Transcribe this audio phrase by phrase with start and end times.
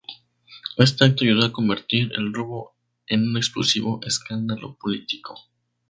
[0.77, 2.73] Este acto ayudó a convertir el robo
[3.05, 5.35] en un explosivo escándalo político.